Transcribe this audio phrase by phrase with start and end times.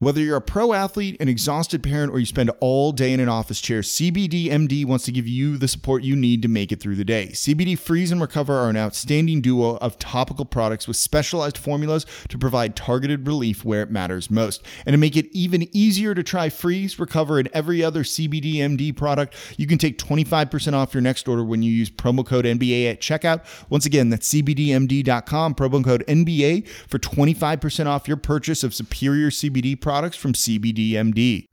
[0.00, 3.28] Whether you're a pro athlete, an exhausted parent, or you spend all day in an
[3.28, 6.96] office chair, CBDMD wants to give you the support you need to make it through
[6.96, 7.28] the day.
[7.28, 12.36] CBD Freeze and Recover are an outstanding duo of topical products with specialized formulas to
[12.36, 14.66] provide targeted relief where it matters most.
[14.84, 19.36] And to make it even easier to try Freeze, Recover, and every other CBDMD product,
[19.56, 23.00] you can take 25% off your next order when you use promo code NBA at
[23.00, 23.44] checkout.
[23.70, 29.83] Once again, that's CBDMD.com, promo code NBA for 25% off your purchase of superior CBD
[29.84, 31.44] products from CBDMD.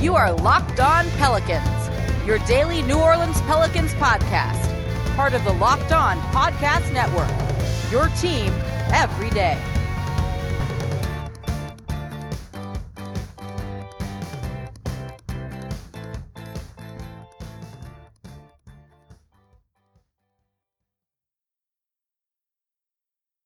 [0.00, 1.66] You are Locked On Pelicans,
[2.24, 4.62] your daily New Orleans Pelicans podcast,
[5.16, 7.28] part of the Locked On Podcast Network.
[7.90, 8.52] Your team
[8.92, 9.60] every day.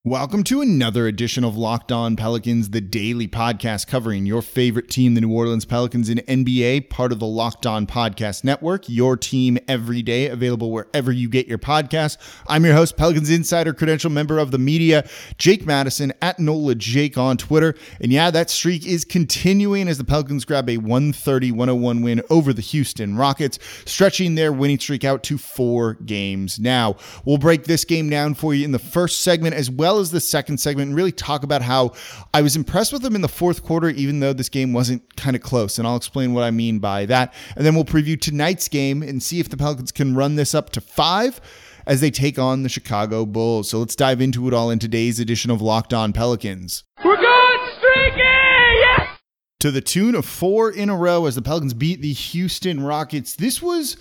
[0.06, 5.14] Welcome to another edition of Locked On Pelicans, the daily podcast covering your favorite team,
[5.14, 9.58] the New Orleans Pelicans in NBA, part of the Locked On Podcast Network, your team
[9.66, 12.18] every day, available wherever you get your podcasts.
[12.46, 17.18] I'm your host, Pelicans Insider, credential member of the media, Jake Madison, at NOLA Jake
[17.18, 17.74] on Twitter.
[18.00, 22.52] And yeah, that streak is continuing as the Pelicans grab a 130 101 win over
[22.52, 26.94] the Houston Rockets, stretching their winning streak out to four games now.
[27.24, 30.10] We'll break this game down for you in the first segment as well well as
[30.10, 31.92] the second segment and really talk about how
[32.34, 35.34] I was impressed with them in the fourth quarter, even though this game wasn't kind
[35.34, 35.78] of close.
[35.78, 37.32] And I'll explain what I mean by that.
[37.56, 40.68] And then we'll preview tonight's game and see if the Pelicans can run this up
[40.72, 41.40] to five
[41.86, 43.70] as they take on the Chicago Bulls.
[43.70, 46.84] So let's dive into it all in today's edition of Locked On Pelicans.
[47.02, 48.18] We're going streaky!
[48.20, 49.18] Yes!
[49.60, 53.34] To the tune of four in a row as the Pelicans beat the Houston Rockets.
[53.34, 53.96] This was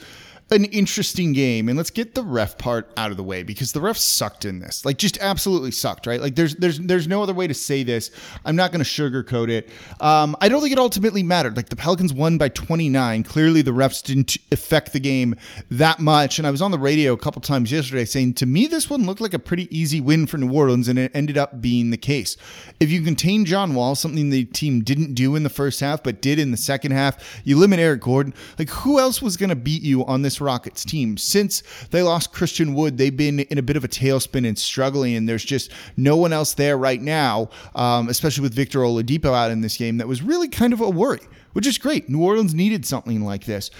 [0.51, 3.81] an interesting game and let's get the ref part out of the way because the
[3.81, 4.85] ref sucked in this.
[4.85, 6.21] Like just absolutely sucked right?
[6.21, 8.11] Like there's there's there's no other way to say this.
[8.45, 9.69] I'm not going to sugarcoat it.
[9.99, 11.57] Um, i don't think it ultimately mattered.
[11.57, 15.35] Like the pelicans won by 29 clearly the refs didn't affect the game
[15.71, 16.37] that much.
[16.37, 19.05] And i was on the radio a couple times yesterday saying to me this one
[19.05, 21.97] looked like a pretty easy win for new orleans and it ended up being the
[21.97, 22.37] case.
[22.79, 26.21] If you contain john wall something the team didn't do in the first half but
[26.21, 28.35] did in the second half you limit eric gordon.
[28.59, 31.17] Like who else was going to beat you on this this Rockets team.
[31.17, 35.15] Since they lost Christian Wood, they've been in a bit of a tailspin and struggling,
[35.15, 39.51] and there's just no one else there right now, um, especially with Victor Oladipo out
[39.51, 39.97] in this game.
[39.97, 41.21] That was really kind of a worry,
[41.53, 42.09] which is great.
[42.09, 43.71] New Orleans needed something like this.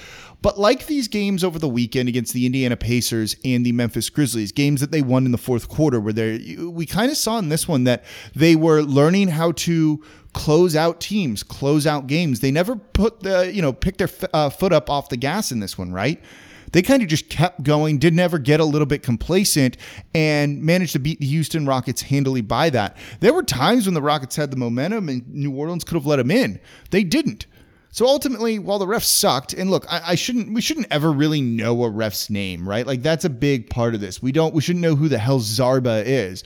[0.42, 4.52] But like these games over the weekend against the Indiana Pacers and the Memphis Grizzlies,
[4.52, 7.50] games that they won in the fourth quarter, where they we kind of saw in
[7.50, 8.04] this one that
[8.36, 12.42] they were learning how to close out teams, close out games.
[12.42, 15.62] They never put the you know pick their uh, foot up off the gas in
[15.62, 16.22] this one, right?
[16.76, 19.78] They kind of just kept going, didn't ever get a little bit complacent,
[20.14, 22.98] and managed to beat the Houston Rockets handily by that.
[23.22, 26.18] There were times when the Rockets had the momentum and New Orleans could have let
[26.18, 26.60] them in.
[26.92, 27.46] They didn't.
[27.92, 31.40] So ultimately, while the refs sucked, and look, I, I, shouldn't, we shouldn't ever really
[31.40, 32.86] know a ref's name, right?
[32.86, 34.22] Like that's a big part of this.
[34.22, 36.44] We don't, we shouldn't know who the hell Zarba is,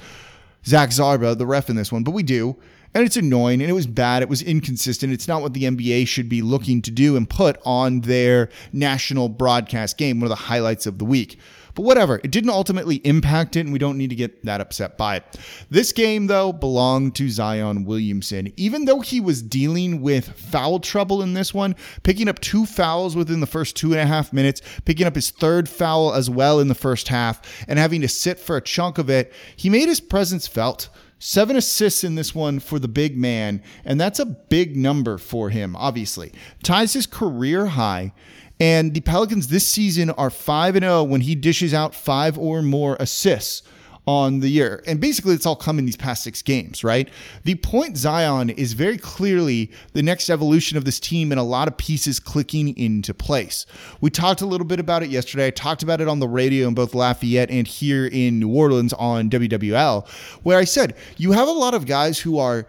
[0.64, 2.56] Zach Zarba, the ref in this one, but we do.
[2.94, 4.24] And it's annoying and it was bad.
[4.24, 5.14] It was inconsistent.
[5.14, 9.30] It's not what the NBA should be looking to do and put on their national
[9.30, 11.40] broadcast game, one of the highlights of the week.
[11.76, 14.98] But whatever, it didn't ultimately impact it, and we don't need to get that upset
[14.98, 15.40] by it.
[15.70, 18.52] This game, though, belonged to Zion Williamson.
[18.58, 23.16] Even though he was dealing with foul trouble in this one, picking up two fouls
[23.16, 26.60] within the first two and a half minutes, picking up his third foul as well
[26.60, 29.88] in the first half, and having to sit for a chunk of it, he made
[29.88, 30.90] his presence felt.
[31.20, 35.50] Seven assists in this one for the big man, and that's a big number for
[35.50, 36.32] him, obviously.
[36.64, 38.14] Ties his career high.
[38.62, 42.98] And the Pelicans this season are 5 0 when he dishes out five or more
[43.00, 43.64] assists
[44.10, 44.82] on the year.
[44.88, 47.08] And basically, it's all come in these past six games, right?
[47.44, 51.68] The point Zion is very clearly the next evolution of this team and a lot
[51.68, 53.68] of pieces clicking into place.
[54.02, 55.46] We talked a little bit about it yesterday.
[55.46, 58.94] I talked about it on the radio in both Lafayette and here in New Orleans
[58.94, 60.08] on WWL,
[60.42, 62.66] where I said, you have a lot of guys who are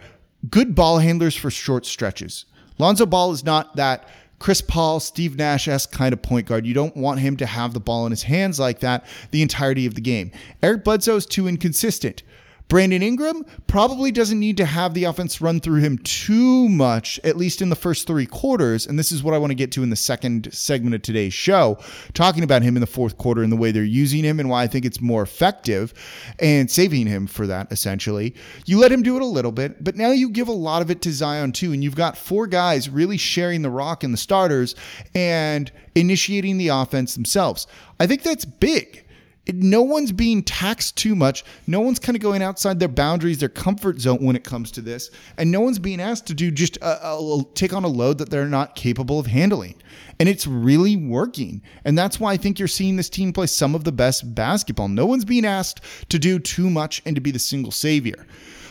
[0.51, 2.45] good ball handlers for short stretches.
[2.77, 4.07] Lonzo Ball is not that
[4.41, 6.67] Chris Paul, Steve Nash esque kind of point guard.
[6.67, 9.87] You don't want him to have the ball in his hands like that the entirety
[9.87, 10.33] of the game.
[10.63, 12.23] Eric Bledsoe is too inconsistent.
[12.71, 17.37] Brandon Ingram probably doesn't need to have the offense run through him too much, at
[17.37, 18.87] least in the first three quarters.
[18.87, 21.35] And this is what I want to get to in the second segment of today's
[21.35, 21.79] show,
[22.15, 24.63] talking about him in the fourth quarter and the way they're using him and why
[24.63, 25.93] I think it's more effective
[26.39, 28.37] and saving him for that, essentially.
[28.67, 30.93] You let him do it a little bit, but now you give a lot of
[30.93, 31.73] it to Zion too.
[31.73, 34.77] And you've got four guys really sharing the rock in the starters
[35.13, 37.67] and initiating the offense themselves.
[37.99, 39.07] I think that's big
[39.49, 41.45] no one's being taxed too much.
[41.67, 44.81] No one's kind of going outside their boundaries, their comfort zone when it comes to
[44.81, 48.19] this, and no one's being asked to do just a, a, take on a load
[48.19, 49.81] that they're not capable of handling.
[50.19, 51.63] And it's really working.
[51.85, 54.89] And that's why I think you're seeing this team play some of the best basketball.
[54.89, 58.27] No one's being asked to do too much and to be the single savior.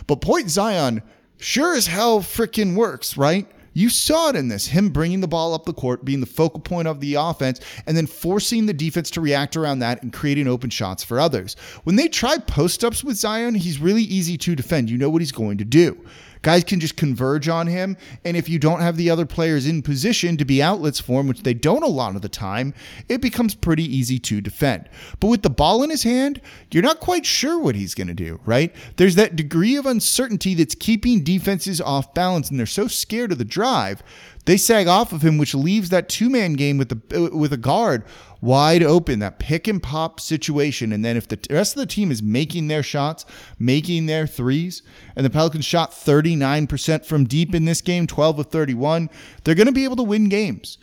[0.06, 1.02] But Point Zion
[1.40, 3.48] sure as hell freaking works, right?
[3.80, 6.60] You saw it in this him bringing the ball up the court, being the focal
[6.60, 10.50] point of the offense, and then forcing the defense to react around that and creating
[10.50, 11.56] open shots for others.
[11.86, 14.90] When they try post ups with Zion, he's really easy to defend.
[14.90, 15.98] You know what he's going to do.
[16.42, 17.98] Guys can just converge on him.
[18.24, 21.28] And if you don't have the other players in position to be outlets for him,
[21.28, 22.74] which they don't a lot of the time,
[23.08, 24.90] it becomes pretty easy to defend.
[25.20, 26.42] But with the ball in his hand,
[26.72, 28.74] you're not quite sure what he's going to do, right?
[28.96, 33.38] There's that degree of uncertainty that's keeping defenses off balance, and they're so scared of
[33.38, 34.02] the drive
[34.46, 37.58] they sag off of him, which leaves that two man game with the with a
[37.58, 38.04] guard
[38.42, 40.92] wide open, that pick and pop situation.
[40.92, 43.26] And then if the rest of the team is making their shots,
[43.58, 44.82] making their threes,
[45.16, 49.10] and the Pelicans shot 39% from deep in this game, 12 of 31,
[49.44, 50.78] they're going to be able to win games.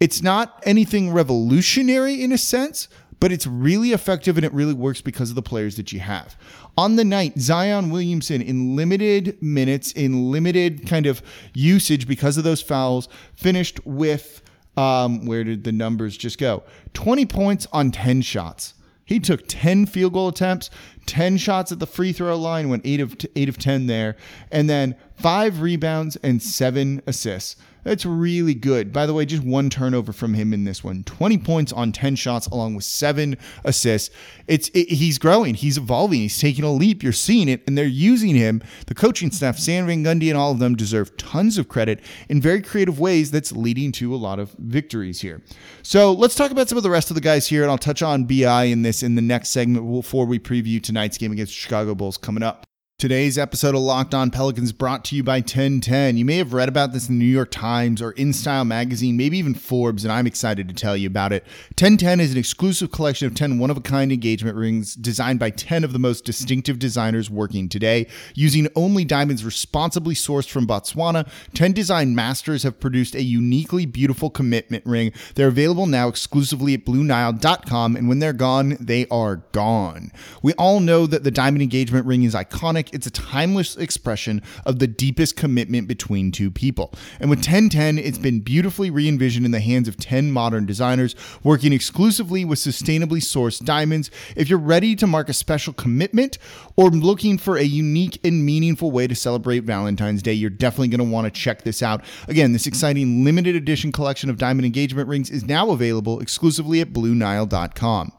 [0.00, 2.88] It's not anything revolutionary in a sense,
[3.22, 6.36] but it's really effective and it really works because of the players that you have.
[6.76, 11.22] On the night, Zion Williamson, in limited minutes, in limited kind of
[11.54, 14.42] usage because of those fouls, finished with
[14.76, 16.64] um, where did the numbers just go?
[16.94, 18.74] 20 points on 10 shots.
[19.04, 20.68] He took 10 field goal attempts,
[21.06, 24.16] 10 shots at the free throw line, went 8 of 8 of 10 there,
[24.50, 27.54] and then 5 rebounds and 7 assists.
[27.84, 28.92] That's really good.
[28.92, 31.02] By the way, just one turnover from him in this one.
[31.04, 34.14] 20 points on 10 shots along with 7 assists.
[34.46, 37.02] It's it, he's growing, he's evolving, he's taking a leap.
[37.02, 38.62] You're seeing it and they're using him.
[38.86, 42.40] The coaching staff, Stan Van Gundy and all of them deserve tons of credit in
[42.40, 45.42] very creative ways that's leading to a lot of victories here.
[45.82, 48.02] So, let's talk about some of the rest of the guys here and I'll touch
[48.02, 51.94] on BI in this in the next segment before we preview tonight's game against Chicago
[51.94, 52.66] Bulls coming up.
[53.02, 56.16] Today's episode of Locked On Pelicans brought to you by 1010.
[56.16, 59.38] You may have read about this in the New York Times or InStyle magazine, maybe
[59.38, 61.42] even Forbes, and I'm excited to tell you about it.
[61.70, 65.50] 1010 is an exclusive collection of 10 one of a kind engagement rings designed by
[65.50, 68.06] 10 of the most distinctive designers working today.
[68.36, 74.30] Using only diamonds responsibly sourced from Botswana, 10 design masters have produced a uniquely beautiful
[74.30, 75.12] commitment ring.
[75.34, 80.12] They're available now exclusively at BlueNile.com, and when they're gone, they are gone.
[80.40, 84.78] We all know that the diamond engagement ring is iconic it's a timeless expression of
[84.78, 86.92] the deepest commitment between two people.
[87.20, 91.14] And with 1010, it's been beautifully re envisioned in the hands of 10 modern designers
[91.42, 94.10] working exclusively with sustainably sourced diamonds.
[94.36, 96.38] If you're ready to mark a special commitment
[96.76, 101.06] or looking for a unique and meaningful way to celebrate Valentine's Day, you're definitely going
[101.06, 102.04] to want to check this out.
[102.28, 106.92] Again, this exciting limited edition collection of diamond engagement rings is now available exclusively at
[106.92, 108.12] BlueNile.com.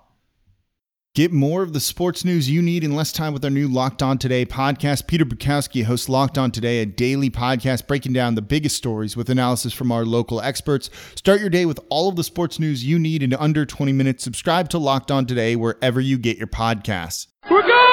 [1.15, 4.01] Get more of the sports news you need in less time with our new Locked
[4.01, 5.05] On Today podcast.
[5.05, 9.29] Peter Bukowski hosts Locked On Today, a daily podcast breaking down the biggest stories with
[9.29, 10.89] analysis from our local experts.
[11.13, 14.23] Start your day with all of the sports news you need in under 20 minutes.
[14.23, 17.27] Subscribe to Locked On Today wherever you get your podcasts.
[17.47, 17.61] We're!
[17.61, 17.92] Yes!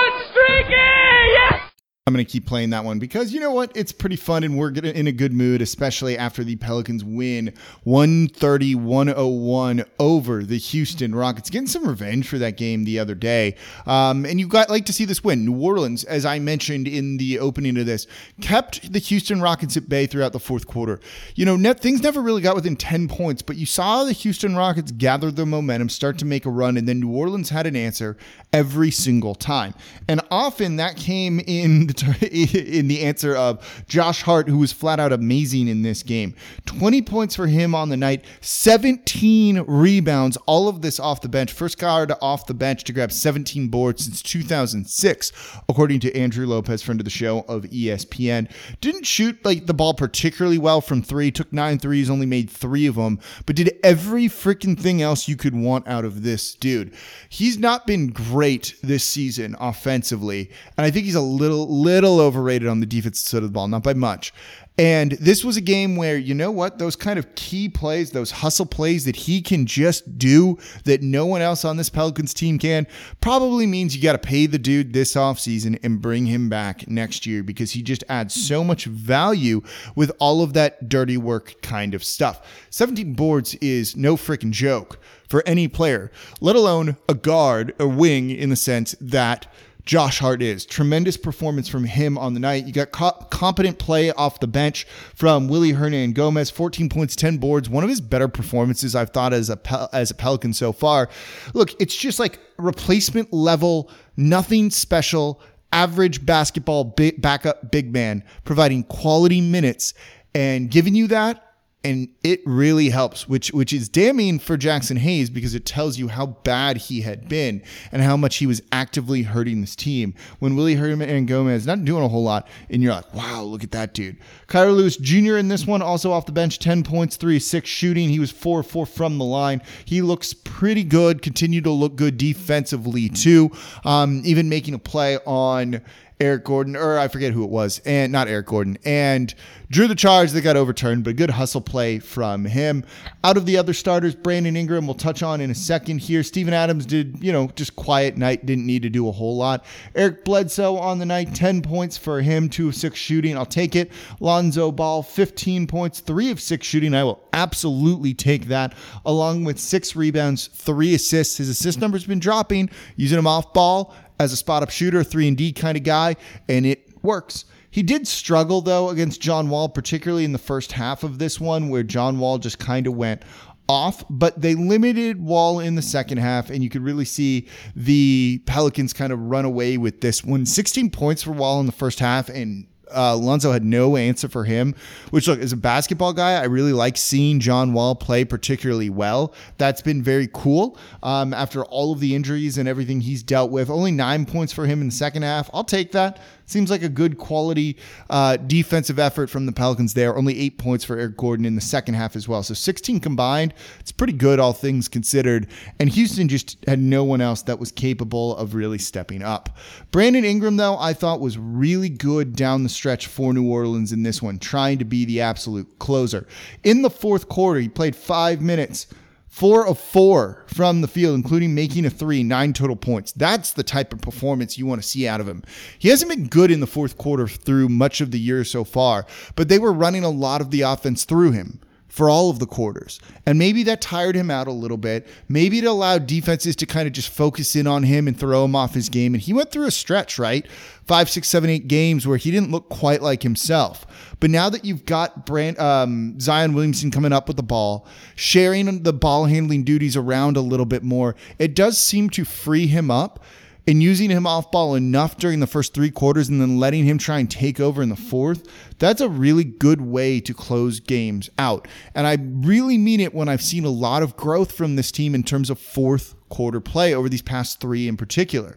[2.11, 3.71] I'm going to keep playing that one because you know what?
[3.77, 7.55] It's pretty fun and we're in a good mood, especially after the Pelicans win
[7.85, 11.51] 130 101 over the Houston Rockets.
[11.51, 13.55] Getting some revenge for that game the other day.
[13.87, 15.45] Um, and you got like to see this win.
[15.45, 18.09] New Orleans, as I mentioned in the opening of this,
[18.41, 20.99] kept the Houston Rockets at bay throughout the fourth quarter.
[21.37, 24.57] You know, net, things never really got within 10 points, but you saw the Houston
[24.57, 27.77] Rockets gather their momentum, start to make a run, and then New Orleans had an
[27.77, 28.17] answer
[28.53, 29.75] every single time.
[30.09, 35.01] And often that came in the in the answer of Josh Hart, who was flat
[35.01, 36.35] out amazing in this game.
[36.67, 41.53] 20 points for him on the night, 17 rebounds, all of this off the bench.
[41.53, 45.33] First guard off the bench to grab 17 boards since 2006,
[45.69, 48.51] according to Andrew Lopez, friend of the show of ESPN.
[48.81, 52.87] Didn't shoot like the ball particularly well from three, took nine threes, only made three
[52.87, 56.95] of them, but did every freaking thing else you could want out of this dude.
[57.29, 62.69] He's not been great this season offensively, and I think he's a little, little overrated
[62.69, 64.33] on the defensive side of the ball, not by much.
[64.79, 68.31] And this was a game where, you know what, those kind of key plays, those
[68.31, 72.59] hustle plays that he can just do that no one else on this Pelicans team
[72.59, 72.87] can,
[73.21, 77.27] probably means you got to pay the dude this offseason and bring him back next
[77.27, 79.61] year because he just adds so much value
[79.97, 82.41] with all of that dirty work kind of stuff.
[82.71, 88.31] 17 boards is no freaking joke for any player, let alone a guard, a wing,
[88.31, 89.47] in the sense that
[89.85, 90.67] Josh Hart is.
[90.67, 92.67] Tremendous performance from him on the night.
[92.67, 97.69] You got co- competent play off the bench from Willy Hernangomez, 14 points, 10 boards.
[97.69, 101.09] One of his better performances I've thought as a as a Pelican so far.
[101.55, 105.41] Look, it's just like replacement level, nothing special,
[105.73, 106.85] average basketball
[107.19, 109.95] backup big man providing quality minutes
[110.35, 111.50] and giving you that
[111.83, 116.09] and it really helps which which is damning for Jaxson Hayes because it tells you
[116.09, 120.15] how bad he had been and how much he was actively hurting this team.
[120.41, 123.95] When Willy Hernangomez not doing a whole lot and you're like wow look at that
[123.95, 124.19] dude.
[124.47, 125.37] Kira Lewis Jr.
[125.37, 128.11] in this one also off the bench 10 points 3 6 shooting.
[128.11, 129.63] He was 4 4 from the line.
[129.85, 133.51] He looks pretty good continued to look good defensively too.
[133.85, 135.81] Um, even making a play on
[136.21, 139.35] Eric Gordon, or I forget who it was, and not Eric Gordon, and
[139.71, 142.85] drew the charge that got overturned, but a good hustle play from him.
[143.25, 146.23] Out of the other starters, Brandon Ingram we'll touch on in a second here.
[146.23, 149.65] Steven Adams did, you know, just quiet night, didn't need to do a whole lot.
[149.95, 153.37] Eric Bledsoe on the night, 10 points for him, 2 of 6 shooting.
[153.37, 153.91] I'll take it.
[154.19, 156.95] Lonzo Ball, 15 points, 3 of 6 shooting.
[156.95, 158.75] I will absolutely take that,
[159.07, 161.39] along with 6 rebounds, 3 assists.
[161.39, 165.27] His assist number's been dropping, using him off ball as a spot up shooter, three
[165.27, 166.15] and D kind of guy,
[166.49, 167.47] and it works.
[167.71, 171.71] He did struggle though against John Wall, particularly in the first half of this one,
[171.71, 173.23] where John Wall just kind of went
[173.67, 178.43] off, but they limited Wall in the second half, and you could really see the
[178.45, 180.45] Pelicans kind of run away with this one.
[180.45, 184.45] 16 points for Wall in the first half, and uh, Lonzo had no answer for
[184.45, 184.75] him.
[185.11, 189.35] Which, look, as a basketball guy, I really like seeing John Wall play particularly well.
[189.59, 190.79] That's been very cool.
[191.03, 194.67] Um, after all of the injuries and everything he's dealt with, only nine points for
[194.67, 195.51] him in the second half.
[195.53, 196.21] I'll take that.
[196.51, 197.77] Seems like a good quality
[198.09, 200.17] uh, defensive effort from the Pelicans there.
[200.17, 202.43] Only eight points for Eric Gordon in the second half as well.
[202.43, 203.55] So 16 combined.
[203.79, 205.47] It's pretty good, all things considered.
[205.79, 209.57] And Houston just had no one else that was capable of really stepping up.
[209.93, 214.03] Brandon Ingram, though, I thought was really good down the stretch for New Orleans in
[214.03, 216.27] this one, trying to be the absolute closer.
[216.65, 218.89] In the fourth quarter, he played five minutes
[219.31, 223.13] four of four from the field, including making a three, nine total points.
[223.13, 225.43] That's the type of performance you want to see out of him.
[225.79, 229.07] He hasn't been good in the fourth quarter through much of the year so far,
[229.37, 231.61] but they were running a lot of the offense through him
[231.91, 233.01] for all of the quarters.
[233.27, 235.09] And maybe that tired him out a little bit.
[235.29, 238.55] Maybe it allowed defenses to kind of just focus in on him and throw him
[238.55, 239.13] off his game.
[239.13, 240.47] And he went through a stretch, right?
[240.87, 243.85] Five, six, seven, eight games where he didn't look quite like himself.
[244.21, 248.85] But now that you've got Brand, um, Zion Williamson coming up with the ball, sharing
[248.85, 252.91] the ball handling duties around a little bit more, it does seem to free him
[252.91, 253.23] up
[253.67, 256.99] and using him off ball enough during the first three quarters and then letting him
[256.99, 258.49] try and take over in the fourth,
[258.79, 261.69] that's a really good way to close games out.
[261.95, 265.15] And I really mean it when I've seen a lot of growth from this team
[265.15, 268.57] in terms of fourth quarter play over these past three in particular.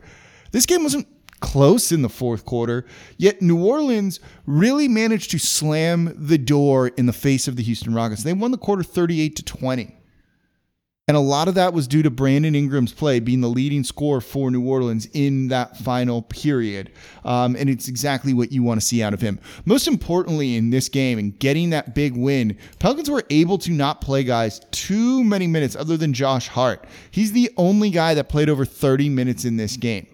[0.51, 1.07] This game wasn't
[1.39, 2.85] close in the fourth quarter,
[3.17, 7.93] yet New Orleans really managed to slam the door in the face of the Houston
[7.93, 8.23] Rockets.
[8.23, 9.97] They won the quarter 38 to 20.
[11.09, 14.21] And a lot of that was due to Brandon Ingram's play being the leading scorer
[14.21, 16.93] for New Orleans in that final period.
[17.25, 19.37] Um, and it's exactly what you want to see out of him.
[19.65, 23.99] Most importantly, in this game and getting that big win, Pelicans were able to not
[23.99, 26.85] play guys too many minutes other than Josh Hart.
[27.11, 30.07] He's the only guy that played over 30 minutes in this game.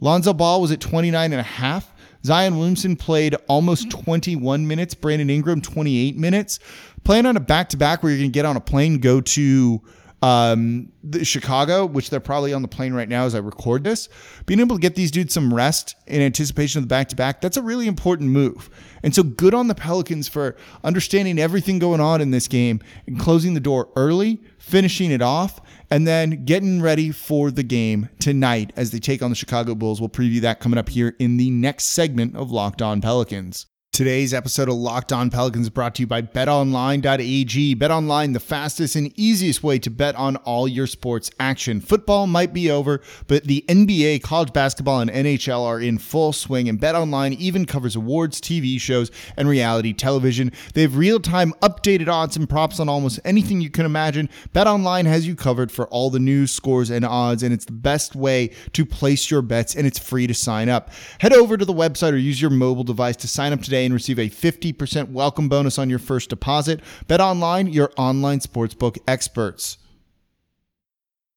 [0.00, 1.94] Lonzo Ball was at 29 and a half.
[2.26, 4.94] Zion Williamson played almost 21 minutes.
[4.94, 6.58] Brandon Ingram, 28 minutes.
[7.04, 9.20] Playing on a back to back where you're going to get on a plane, go
[9.20, 9.80] to
[10.24, 10.90] um,
[11.22, 14.08] Chicago, which they're probably on the plane right now as I record this,
[14.46, 17.42] being able to get these dudes some rest in anticipation of the back to back,
[17.42, 18.70] that's a really important move.
[19.02, 23.20] And so good on the Pelicans for understanding everything going on in this game and
[23.20, 28.72] closing the door early, finishing it off, and then getting ready for the game tonight
[28.76, 30.00] as they take on the Chicago Bulls.
[30.00, 33.66] We'll preview that coming up here in the next segment of Locked On Pelicans.
[33.94, 37.76] Today's episode of Locked On Pelicans is brought to you by betonline.ag.
[37.76, 41.80] BetOnline, the fastest and easiest way to bet on all your sports action.
[41.80, 46.68] Football might be over, but the NBA, college basketball, and NHL are in full swing,
[46.68, 50.50] and BetOnline even covers awards, TV shows, and reality television.
[50.74, 54.28] They have real time updated odds and props on almost anything you can imagine.
[54.52, 58.16] BetOnline has you covered for all the news, scores, and odds, and it's the best
[58.16, 60.90] way to place your bets, and it's free to sign up.
[61.20, 63.94] Head over to the website or use your mobile device to sign up today and
[63.94, 66.80] receive a 50% welcome bonus on your first deposit.
[67.06, 69.78] Bet online, your online sportsbook experts.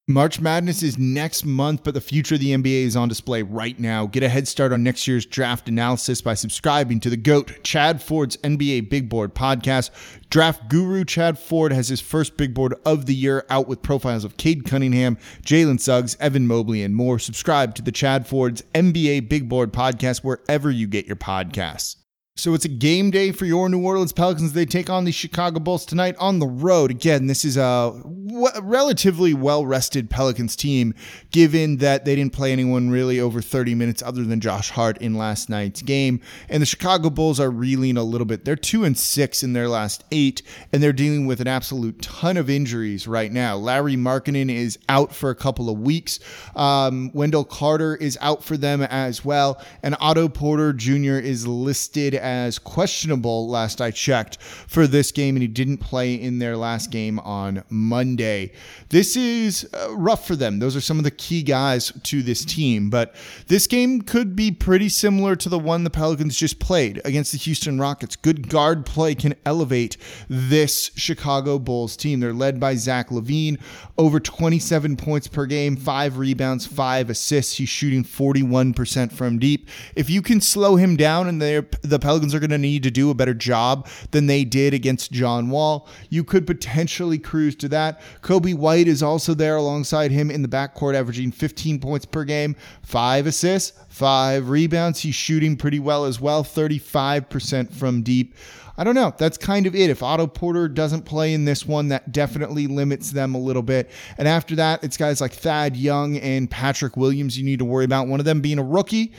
[0.10, 3.78] March Madness is next month, but the future of the NBA is on display right
[3.78, 4.06] now.
[4.06, 8.02] Get a head start on next year's draft analysis by subscribing to the GOAT, Chad
[8.02, 9.90] Ford's NBA Big Board podcast.
[10.30, 14.24] Draft guru Chad Ford has his first big board of the year out with profiles
[14.24, 17.20] of Cade Cunningham, Jalen Suggs, Evan Mobley, and more.
[17.20, 21.98] Subscribe to the Chad Ford's NBA Big Board podcast wherever you get your podcasts.
[22.38, 24.54] So it's a game day for your New Orleans Pelicans.
[24.54, 26.92] They take on the Chicago Bulls tonight on the road.
[26.92, 30.94] Again, this is a w- relatively well rested Pelicans team,
[31.32, 35.16] given that they didn't play anyone really over 30 minutes other than Josh Hart in
[35.16, 36.22] last night's game.
[36.48, 38.46] And the Chicago Bulls are reeling a little bit.
[38.46, 42.38] They're two and six in their last eight, and they're dealing with an absolute ton
[42.38, 43.56] of injuries right now.
[43.56, 46.20] Lauri Markkanen is out for a couple of weeks.
[46.56, 51.18] Um, Wendell Carter is out for them as well, and Otto Porter Jr.
[51.18, 56.40] is listed as questionable last I checked for this game, and he didn't play in
[56.40, 58.52] their last game on Monday.
[58.90, 60.60] This is uh, rough for them.
[60.60, 63.16] Those are some of the key guys to this team, but
[63.48, 67.38] this game could be pretty similar to the one the Pelicans just played against the
[67.38, 68.16] Houston Rockets.
[68.16, 69.98] Good guard play can elevate
[70.30, 72.20] this Chicago Bulls team.
[72.20, 73.60] They're led by Zach LaVine,
[73.98, 77.58] over 27 points per game, five rebounds, five assists.
[77.58, 79.70] He's shooting 41% from deep.
[79.96, 82.90] If you can slow him down and the Pelicans Pelicans are going to need to
[82.90, 85.88] do a better job than they did against John Wall.
[86.10, 88.02] You could potentially cruise to that.
[88.24, 92.56] Coby White is also there alongside him in the backcourt, averaging 15 points per game,
[92.82, 95.00] five assists, five rebounds.
[95.02, 98.34] He's shooting pretty well as well, 35% from deep.
[98.80, 99.14] I don't know.
[99.16, 99.92] That's kind of it.
[99.92, 103.92] If Otto Porter doesn't play in this one, that definitely limits them a little bit.
[104.18, 107.86] And after that, it's guys like Thad Young and Patrick Williams you need to worry
[107.86, 108.08] about.
[108.08, 109.14] One of them being a rookie.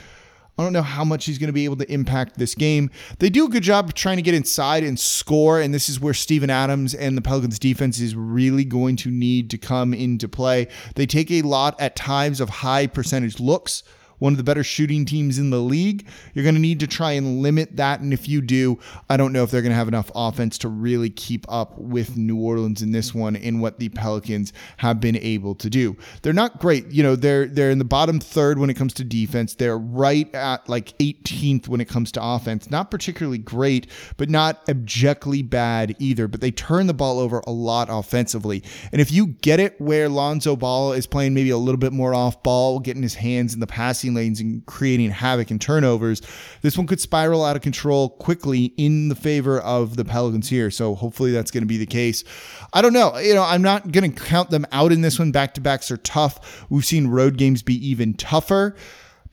[0.59, 2.91] I don't know how much he's going to be able to impact this game.
[3.21, 6.01] They do a good job of trying to get inside and score, and this is
[6.01, 10.29] where Steven Adams and the Pelicans defense is really going to need to come into
[10.29, 10.67] play.
[10.97, 13.85] They take a lot at times of high percentage looks
[14.19, 16.07] one of the better shooting teams in the league.
[16.35, 18.01] You're going to need to try and limit that.
[18.01, 20.69] And if you do, I don't know if they're going to have enough offense to
[20.69, 25.17] really keep up with New Orleans in this one in what the Pelicans have been
[25.17, 25.97] able to do.
[26.23, 26.91] They're not great.
[26.91, 29.55] You know, they're they're in the bottom third when it comes to defense.
[29.55, 32.71] They're right at like 18th when it comes to offense.
[32.71, 36.29] Not particularly great, but not abjectly bad either.
[36.29, 38.63] But they turn the ball over a lot offensively.
[38.93, 42.15] And if you get it where Lonzo Ball is playing maybe a little bit more
[42.15, 46.23] off ball, getting his hands in the passing passing lanes and creating havoc and turnovers.
[46.63, 50.71] This one could spiral out of control quickly in the favor of the Pelicans here.
[50.71, 52.25] So hopefully that's going to be the case.
[52.73, 53.17] I don't know.
[53.19, 55.33] You know, I'm not going to count them out in this one.
[55.33, 56.67] Back to backs are tough.
[56.71, 58.77] We've seen road games be even tougher.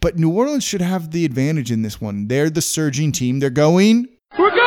[0.02, 2.28] But New Orleans should have the advantage in this one.
[2.28, 3.40] They're the surging team.
[3.40, 4.08] They're going.
[4.38, 4.65] We're going!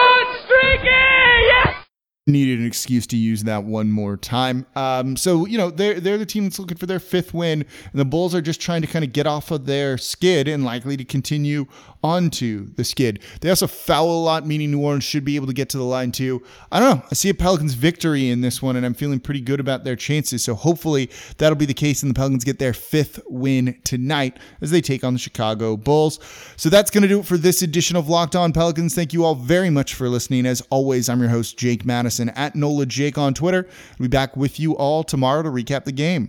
[2.29, 4.67] Needed an excuse to use that one more time.
[4.77, 8.01] Um, so you know they're they're the team that's looking for their fifth win, and
[8.01, 10.97] the Bulls are just trying to kind of get off of their skid and likely
[10.97, 11.67] to continue
[12.03, 13.21] onto the skid.
[13.41, 15.85] They also foul a lot, meaning New Orleans should be able to get to the
[15.85, 16.43] line too.
[16.71, 17.07] I don't know.
[17.11, 19.97] I see a Pelicans victory in this one, and I'm feeling pretty good about their
[19.97, 20.45] chances.
[20.45, 24.71] So hopefully that'll be the case, and the Pelicans get their fifth win tonight as
[24.71, 26.21] they take on the Chicago Bulls.
[26.57, 28.95] So that's going to do it for this edition of Locked On Pelicans.
[28.95, 30.47] Thank you all very much for listening.
[30.47, 33.69] As always, I'm your host Jake Madison at NOLA Jake on Twitter.
[33.99, 36.27] We'll be back with you all tomorrow to recap the game.